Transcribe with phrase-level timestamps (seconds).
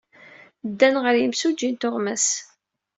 [0.69, 2.27] Ddan ɣer yimsujji n tuɣmas.